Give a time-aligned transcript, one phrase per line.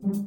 [0.00, 0.21] thank you.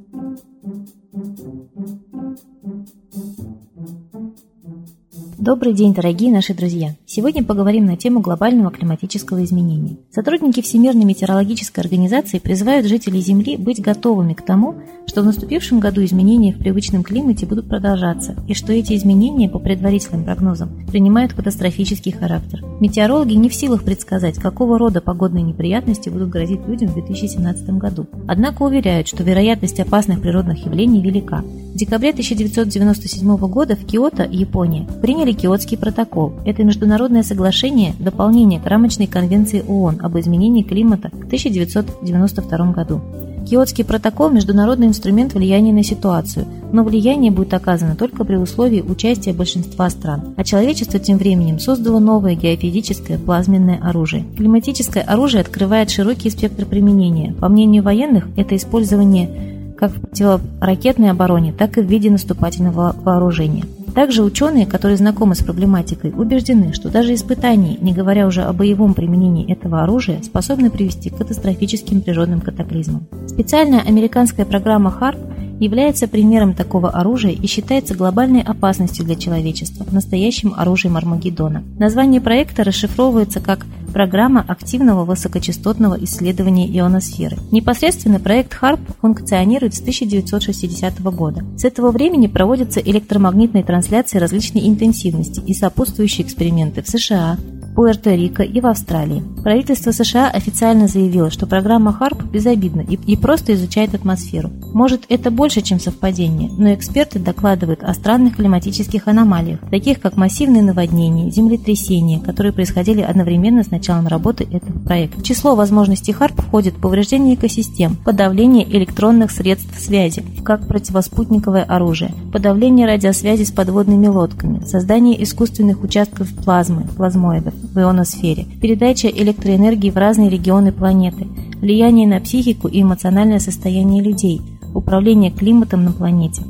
[5.45, 6.95] Добрый день, дорогие наши друзья!
[7.05, 9.97] Сегодня поговорим на тему глобального климатического изменения.
[10.09, 14.73] Сотрудники Всемирной метеорологической организации призывают жителей Земли быть готовыми к тому,
[15.05, 19.59] что в наступившем году изменения в привычном климате будут продолжаться, и что эти изменения, по
[19.59, 22.65] предварительным прогнозам, принимают катастрофический характер.
[22.79, 28.07] Метеорологи не в силах предсказать, какого рода погодные неприятности будут грозить людям в 2017 году.
[28.27, 31.43] Однако уверяют, что вероятность опасных природных явлений велика.
[31.75, 36.33] В декабре 1997 года в Киото, Япония, приняли Киотский протокол.
[36.45, 43.01] Это международное соглашение– дополнение к рамочной конвенции ООН об изменении климата в 1992 году.
[43.45, 49.33] Киотский протокол– международный инструмент влияния на ситуацию, но влияние будет оказано только при условии участия
[49.33, 50.33] большинства стран.
[50.35, 54.25] А человечество тем временем создало новое геофизическое плазменное оружие.
[54.35, 57.33] Климатическое оружие открывает широкий спектр применения.
[57.33, 59.29] По мнению военных, это использование
[59.77, 63.65] как в противоракетной обороне, так и в виде наступательного вооружения.
[63.95, 68.93] Также ученые, которые знакомы с проблематикой, убеждены, что даже испытания, не говоря уже о боевом
[68.93, 73.07] применении этого оружия, способны привести к катастрофическим природным катаклизмам.
[73.27, 75.17] Специальная американская программа HARP
[75.59, 81.63] является примером такого оружия и считается глобальной опасностью для человечества, настоящим оружием Армагеддона.
[81.77, 87.37] Название проекта расшифровывается как программа активного высокочастотного исследования ионосферы.
[87.51, 91.45] Непосредственно проект HARP функционирует с 1960 года.
[91.57, 97.37] С этого времени проводятся электромагнитные трансляции различной интенсивности и сопутствующие эксперименты в США,
[97.75, 99.23] Пуэрто-Рико и в Австралии.
[99.43, 104.51] Правительство США официально заявило, что программа HARP безобидна и, и просто изучает атмосферу.
[104.75, 110.63] Может, это больше, чем совпадение, но эксперты докладывают о странных климатических аномалиях, таких как массивные
[110.63, 115.21] наводнения, землетрясения, которые происходили одновременно с началом работы этого проекта.
[115.21, 122.85] В число возможностей HARP входит повреждение экосистем, подавление электронных средств связи, как противоспутниковое оружие, подавление
[122.85, 130.29] радиосвязи с подводными лодками, создание искусственных участков плазмы, плазмоидов, в ионосфере, передача электроэнергии в разные
[130.29, 131.29] регионы планеты,
[131.61, 134.41] влияние на психику и эмоциональное состояние людей,
[134.75, 136.43] управление климатом на планете.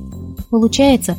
[0.49, 1.15] Получается,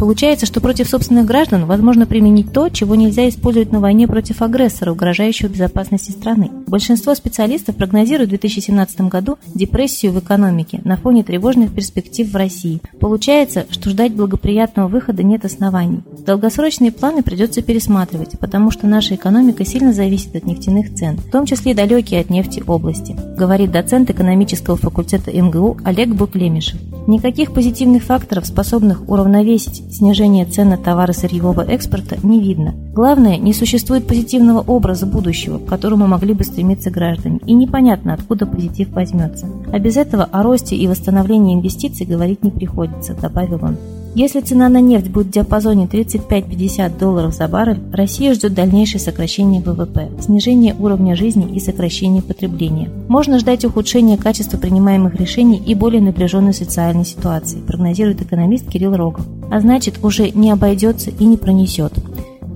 [0.00, 4.92] Получается, что против собственных граждан возможно применить то, чего нельзя использовать на войне против агрессора,
[4.92, 6.50] угрожающего безопасности страны.
[6.68, 12.80] Большинство специалистов прогнозируют в 2017 году депрессию в экономике на фоне тревожных перспектив в России.
[12.98, 16.00] Получается, что ждать благоприятного выхода нет оснований.
[16.24, 21.44] Долгосрочные планы придется пересматривать, потому что наша экономика сильно зависит от нефтяных цен, в том
[21.44, 26.80] числе далекие от нефти области, говорит доцент экономического факультета МГУ Олег Буклемишев.
[27.06, 32.74] Никаких позитивных факторов, способных уравновесить снижение цен на товары сырьевого экспорта, не видно.
[32.94, 38.46] Главное, не существует позитивного образа будущего, к которому могли бы стремиться граждане, и непонятно, откуда
[38.46, 39.46] позитив возьмется.
[39.72, 43.76] А без этого о росте и восстановлении инвестиций говорить не приходится, добавил он.
[44.14, 49.62] Если цена на нефть будет в диапазоне 35-50 долларов за баррель, Россия ждет дальнейшее сокращение
[49.62, 52.90] ВВП, снижение уровня жизни и сокращение потребления.
[53.08, 59.24] Можно ждать ухудшения качества принимаемых решений и более напряженной социальной ситуации, прогнозирует экономист Кирилл Рогов.
[59.48, 61.92] А значит, уже не обойдется и не пронесет.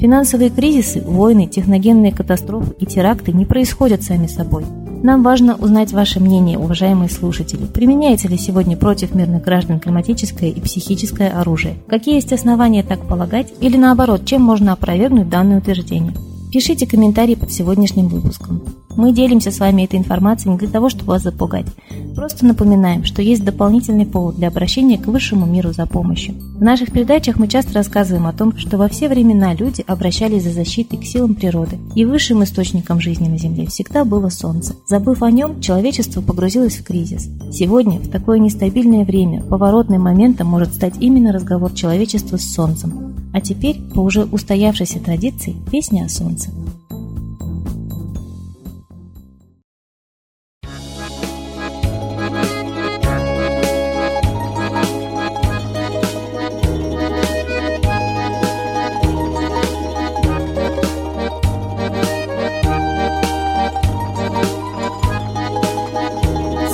[0.00, 4.64] Финансовые кризисы, войны, техногенные катастрофы и теракты не происходят сами собой.
[5.04, 7.66] Нам важно узнать ваше мнение, уважаемые слушатели.
[7.66, 11.74] Применяется ли сегодня против мирных граждан климатическое и психическое оружие?
[11.88, 13.52] Какие есть основания так полагать?
[13.60, 16.14] Или наоборот, чем можно опровергнуть данное утверждение?
[16.54, 18.62] Пишите комментарии под сегодняшним выпуском.
[18.96, 21.66] Мы делимся с вами этой информацией не для того, чтобы вас запугать.
[22.14, 26.36] Просто напоминаем, что есть дополнительный повод для обращения к высшему миру за помощью.
[26.36, 30.52] В наших передачах мы часто рассказываем о том, что во все времена люди обращались за
[30.52, 34.76] защитой к силам природы, и высшим источником жизни на Земле всегда было Солнце.
[34.86, 37.28] Забыв о нем, человечество погрузилось в кризис.
[37.50, 43.13] Сегодня, в такое нестабильное время, поворотным моментом может стать именно разговор человечества с Солнцем.
[43.34, 46.50] А теперь, по уже устоявшейся традиции, песня о Солнце.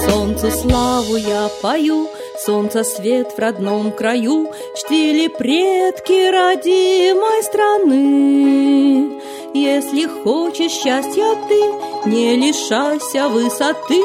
[0.07, 2.11] Солнцу славу я пою,
[2.45, 9.21] Солнца свет в родном краю Чтили предки родимой страны.
[9.53, 14.01] Если хочешь счастья ты, не лишайся высоты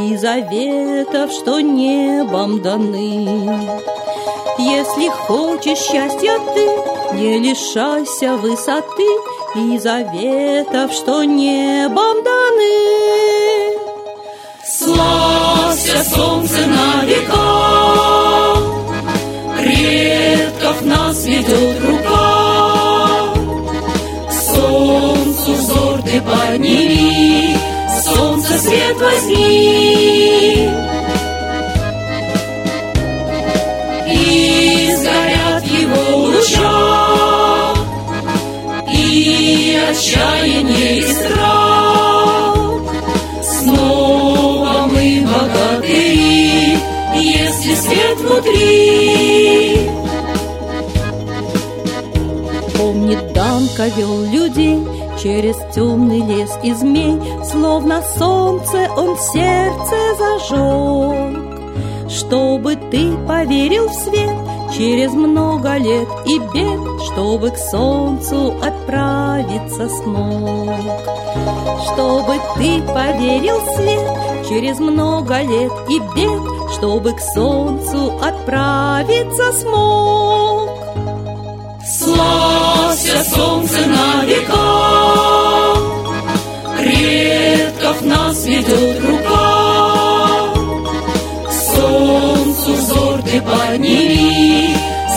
[0.00, 3.80] И заветов, что небом даны.
[4.58, 6.66] Если хочешь счастья ты,
[7.16, 9.06] не лишайся высоты
[9.54, 13.06] И заветов, что небом даны.
[14.68, 17.55] Славься, солнце на века,
[21.46, 23.34] ведет рука.
[24.28, 27.56] К солнцу взор ты подними,
[28.02, 30.68] солнце свет возьми.
[34.08, 37.74] И сгорят его луча,
[38.92, 40.35] и отчаяние,
[52.96, 54.82] Данка вел людей
[55.22, 64.36] Через темный лес и змей Словно солнце он сердце зажег Чтобы ты поверил в свет
[64.74, 70.70] Через много лет и бед Чтобы к солнцу отправиться смог.
[71.92, 80.26] Чтобы ты поверил в свет Через много лет и бед Чтобы к солнцу отправиться смог
[82.96, 85.74] Славься, солнце на века,
[86.78, 90.54] Предков нас ведет рука.
[91.46, 94.74] К солнцу взор ты подними,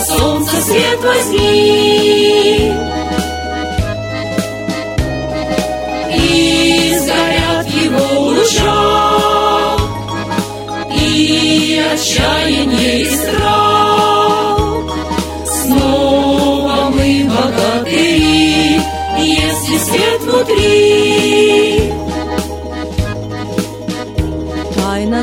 [0.07, 2.73] Солнце свет возьми.
[6.17, 9.77] И сгорят его луча,
[10.97, 13.68] И отчаяние, и страх.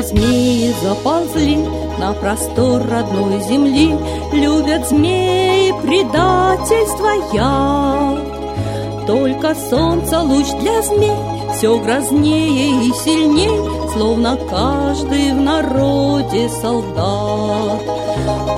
[0.07, 1.57] Змеи заползли
[1.99, 3.97] на простор родной земли,
[4.31, 9.07] Любят змеи предательство яд.
[9.07, 11.15] Только солнце луч для змей
[11.55, 17.81] все грознее и сильней, Словно каждый в народе солдат.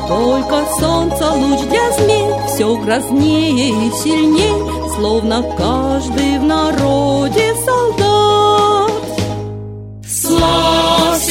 [0.07, 8.08] Только солнце луч для змей все грознее и сильней, Словно каждый в народе солдат.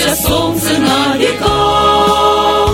[0.08, 2.69] Славься, солнце на века,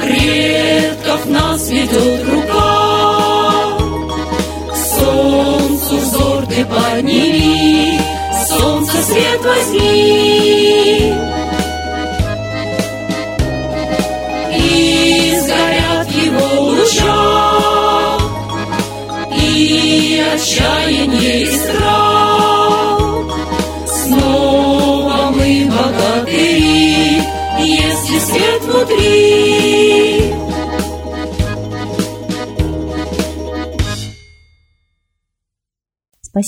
[0.00, 3.78] Предков нас ведет рука.
[4.70, 8.00] К солнцу взор ты подними,
[8.48, 11.14] Солнце свет возьми.
[14.56, 18.18] И сгорят его луча,
[19.36, 20.79] И отчаяние,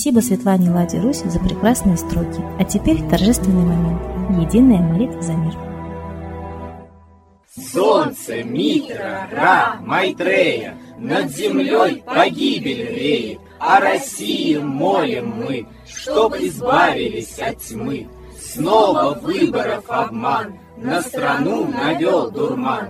[0.03, 2.41] Спасибо Светлане Ладе Русь за прекрасные строки.
[2.59, 4.01] А теперь торжественный момент.
[4.37, 5.53] Единая молитва за мир.
[7.71, 17.59] Солнце, Митра, Ра, Майтрея, Над землей погибель реет, О России молим мы, Чтоб избавились от
[17.59, 18.09] тьмы.
[18.37, 22.89] Снова выборов обман, На страну навел дурман.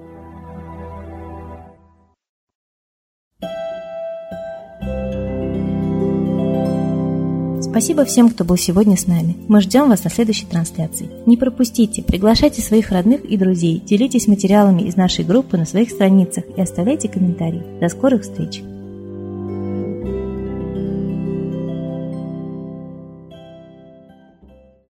[7.71, 9.37] Спасибо всем, кто был сегодня с нами.
[9.47, 11.09] Мы ждем вас на следующей трансляции.
[11.25, 16.43] Не пропустите, приглашайте своих родных и друзей, делитесь материалами из нашей группы на своих страницах
[16.57, 17.63] и оставляйте комментарии.
[17.79, 18.61] До скорых встреч!